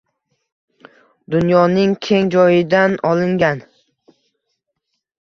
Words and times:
Dunyoning 1.35 1.93
keng 2.07 2.33
joyidan 2.39 2.99
olingan 3.13 3.65